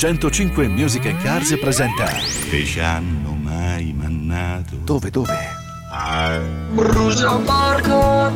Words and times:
105 0.00 0.66
Music 0.66 1.04
and 1.04 1.20
Cars 1.22 1.54
presenta 1.58 2.06
Che 2.48 2.64
ci 2.64 2.80
hanno 2.80 3.32
mai 3.34 3.92
mannato 3.92 4.76
Dove, 4.76 5.10
dove? 5.10 5.36
a 5.92 6.38
Brucia 6.72 7.36
porco, 7.36 8.32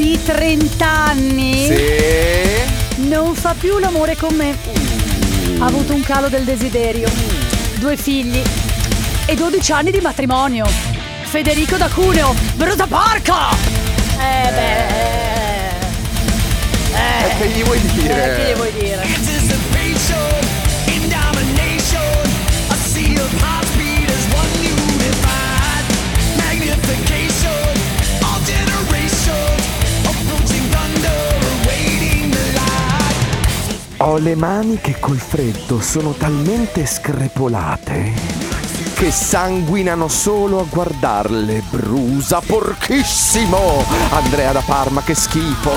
di 0.00 0.18
30 0.22 0.86
anni 0.88 1.66
Sì. 1.66 3.06
non 3.08 3.34
fa 3.34 3.54
più 3.58 3.78
l'amore 3.78 4.16
con 4.16 4.34
me. 4.34 4.56
Ha 5.58 5.66
avuto 5.66 5.92
un 5.92 6.00
calo 6.02 6.30
del 6.30 6.44
desiderio, 6.44 7.06
due 7.74 7.98
figli 7.98 8.40
e 9.26 9.34
12 9.34 9.72
anni 9.72 9.90
di 9.90 10.00
matrimonio. 10.00 10.66
Federico 11.22 11.76
da 11.76 11.88
Cuneo, 11.88 12.34
brusa 12.54 12.86
porco! 12.86 13.36
Eh 14.18 14.50
beh. 14.50 14.88
E 17.26 17.36
che 17.38 17.48
gli 17.48 17.62
vuoi 17.62 17.80
dire? 17.92 18.24
Eh, 18.24 18.36
che 18.36 18.52
gli 18.52 18.56
vuoi 18.56 18.72
dire? 18.72 20.39
Ho 34.10 34.18
le 34.18 34.34
mani 34.34 34.80
che 34.80 34.96
col 34.98 35.18
freddo 35.18 35.80
sono 35.80 36.10
talmente 36.10 36.84
screpolate 36.84 38.12
che 38.94 39.12
sanguinano 39.12 40.08
solo 40.08 40.58
a 40.58 40.64
guardarle. 40.68 41.62
Brusa 41.70 42.40
porchissimo! 42.40 43.84
Andrea 44.10 44.50
da 44.50 44.62
Parma, 44.66 45.00
che 45.04 45.14
schifo! 45.14 45.70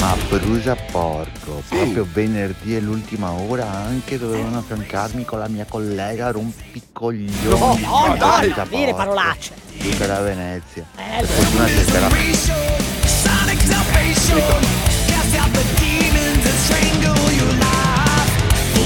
Ma 0.00 0.16
brucia 0.30 0.76
porco, 0.90 1.62
proprio 1.68 2.06
venerdì 2.10 2.74
è 2.74 2.80
l'ultima 2.80 3.32
ora 3.32 3.70
anche 3.70 4.18
dovevano 4.18 4.60
affiancarmi 4.60 5.26
con 5.26 5.40
la 5.40 5.48
mia 5.48 5.66
collega 5.68 6.30
rompicoglioni. 6.30 7.60
No, 7.60 7.76
no, 7.76 8.16
no, 8.16 8.66
dire 8.70 8.94
parolacce. 8.94 9.52
Tutta 9.76 10.06
la 10.06 10.20
Venezia. 10.20 10.86
Eh, 10.96 11.18
Per 11.18 11.26
fortuna 11.26 11.64
c'è 11.66 12.81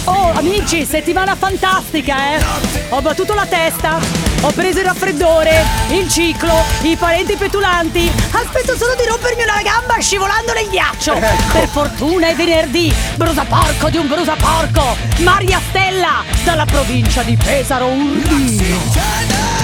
Oh, 0.05 0.33
amici, 0.35 0.85
settimana 0.85 1.35
fantastica, 1.35 2.35
eh! 2.35 2.45
Ho 2.91 3.01
battuto 3.01 3.35
la 3.35 3.47
testa, 3.47 3.99
ho 4.41 4.51
preso 4.53 4.79
il 4.79 4.85
raffreddore, 4.85 5.65
il 5.91 6.09
ciclo, 6.09 6.65
i 6.83 6.97
parenti 6.97 7.35
petulanti. 7.37 8.11
Aspetto 8.31 8.77
solo 8.77 8.95
di 8.95 9.05
rompermi 9.09 9.43
una 9.43 9.63
gamba 9.63 9.99
scivolando 9.99 10.53
nel 10.53 10.69
ghiaccio. 10.69 11.15
Per 11.53 11.69
fortuna 11.69 12.29
è 12.29 12.35
venerdì. 12.37 12.95
Brusa 13.17 13.45
porco 13.45 13.91
di 13.91 13.97
un 13.97 14.07
brusa 14.07 14.35
porco. 14.35 14.97
Maria 15.19 15.61
Stella, 15.69 16.23
dalla 16.45 16.65
provincia 16.65 17.23
di 17.23 17.37
Pesaro 17.37 17.87
Urbino. 17.87 19.56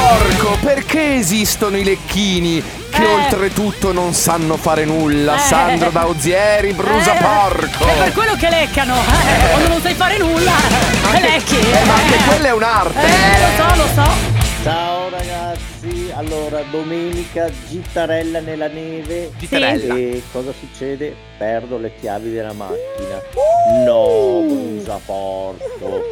Porco! 0.00 0.56
Perché 0.60 1.14
esistono 1.16 1.76
i 1.76 1.84
lecchini 1.84 2.62
che 2.90 3.02
Eh. 3.02 3.14
oltretutto 3.14 3.92
non 3.92 4.12
sanno 4.12 4.56
fare 4.56 4.84
nulla? 4.84 5.36
Eh. 5.36 5.38
Sandro 5.38 5.90
da 5.90 6.06
Ozieri, 6.06 6.72
brusa 6.72 7.16
Eh, 7.16 7.22
porco! 7.22 7.86
È 7.86 7.94
per 7.96 8.12
quello 8.12 8.34
che 8.36 8.48
leccano. 8.50 8.94
Eh, 8.96 9.48
quando 9.50 9.68
non 9.68 9.80
sai 9.80 9.94
fare 9.94 10.18
nulla, 10.18 10.52
Anche- 11.10 11.20
lecchi. 11.20 11.56
eh, 11.58 11.84
ma 11.84 11.94
anche 11.94 12.16
quella 12.28 12.48
è 12.48 12.52
un'arte! 12.52 13.00
Eh, 13.00 13.40
lo 13.40 13.48
so, 13.56 13.76
lo 13.76 13.86
so. 14.04 14.44
Ciao 14.62 15.08
ragazzi, 15.10 16.10
allora 16.12 16.60
domenica 16.72 17.48
gittarella 17.68 18.40
nella 18.40 18.66
neve 18.66 19.30
Gittarella. 19.38 19.94
e 19.94 20.22
cosa 20.32 20.52
succede? 20.58 21.14
Perdo 21.38 21.78
le 21.78 21.92
chiavi 22.00 22.32
della 22.32 22.52
macchina. 22.52 23.22
Uh! 23.34 23.84
No, 23.84 24.44
brusa 24.48 24.98
porco. 25.04 26.02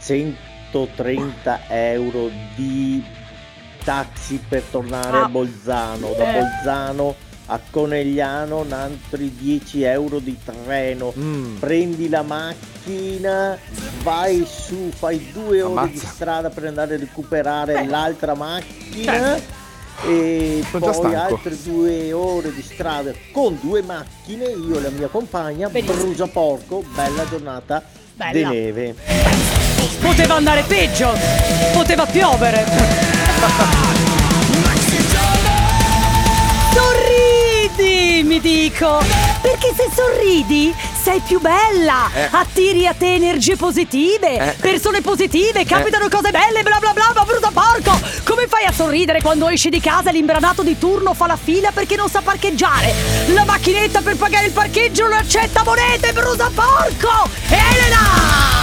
130 0.00 1.62
euro 1.68 2.30
di 2.54 3.02
taxi 3.86 4.40
per 4.48 4.62
tornare 4.68 5.18
Ah. 5.18 5.24
a 5.24 5.28
Bolzano, 5.28 6.12
da 6.18 6.28
Eh. 6.34 6.40
Bolzano 6.40 7.14
a 7.46 7.60
Conegliano, 7.70 8.62
un 8.62 8.72
altri 8.72 9.32
10 9.36 9.82
euro 9.84 10.18
di 10.18 10.36
treno. 10.44 11.12
Mm. 11.16 11.58
Prendi 11.58 12.08
la 12.08 12.22
macchina, 12.22 13.56
vai 14.02 14.44
su, 14.44 14.90
fai 14.92 15.30
due 15.32 15.62
ore 15.62 15.86
di 15.88 15.90
Ammazza. 15.98 16.06
strada 16.08 16.50
per 16.50 16.64
andare 16.64 16.96
a 16.96 16.98
recuperare 16.98 17.74
Beh. 17.74 17.86
l'altra 17.86 18.34
macchina 18.34 19.36
e 20.04 20.64
Sono 20.68 20.90
poi 20.90 21.14
altre 21.14 21.56
due 21.62 22.12
ore 22.12 22.52
di 22.52 22.62
strada 22.62 23.12
con 23.30 23.56
due 23.62 23.80
macchine, 23.82 24.46
io 24.46 24.78
e 24.78 24.80
la 24.80 24.90
mia 24.90 25.06
compagna, 25.06 25.68
Benissimo. 25.68 26.02
brucia 26.02 26.26
porco, 26.26 26.82
bella 26.96 27.24
giornata 27.28 27.80
Bella. 28.14 28.32
di 28.32 28.44
neve. 28.44 28.94
Poteva 30.00 30.34
andare 30.34 30.64
peggio. 30.64 31.12
Poteva 31.72 32.04
piovere. 32.06 33.15
Sorridi, 36.72 38.22
mi 38.24 38.40
dico. 38.40 39.02
Perché 39.40 39.72
se 39.76 39.88
sorridi 39.94 40.74
sei 41.00 41.20
più 41.20 41.40
bella. 41.40 42.10
Eh. 42.12 42.28
Attiri 42.30 42.86
a 42.86 42.94
te 42.94 43.14
energie 43.14 43.56
positive, 43.56 44.36
Eh. 44.36 44.56
persone 44.60 45.00
positive, 45.00 45.64
capitano 45.64 46.08
cose 46.08 46.30
belle, 46.30 46.62
bla 46.62 46.78
bla 46.80 46.92
bla, 46.92 47.12
ma 47.14 47.24
brutto 47.24 47.50
porco. 47.52 47.98
Come 48.24 48.46
fai 48.48 48.64
a 48.64 48.72
sorridere 48.72 49.20
quando 49.22 49.48
esci 49.48 49.68
di 49.68 49.80
casa 49.80 50.10
l'imbranato 50.10 50.62
di 50.62 50.76
turno 50.78 51.14
fa 51.14 51.26
la 51.26 51.38
fila 51.40 51.70
perché 51.70 51.94
non 51.96 52.08
sa 52.08 52.22
parcheggiare? 52.22 52.92
La 53.28 53.44
macchinetta 53.44 54.00
per 54.00 54.16
pagare 54.16 54.46
il 54.46 54.52
parcheggio 54.52 55.04
non 55.04 55.12
accetta 55.12 55.62
monete, 55.62 56.12
brutto 56.12 56.50
porco. 56.52 57.28
Elena! 57.48 58.56